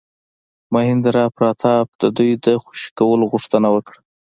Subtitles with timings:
[0.73, 3.99] مهیندراپراتاپ د دوی د خوشي کولو غوښتنه وکړه.